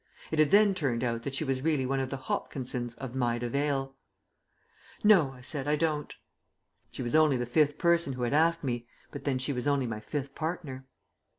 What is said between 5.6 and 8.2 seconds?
"I don't." She was only the fifth person